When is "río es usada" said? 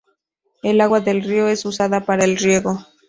1.21-1.99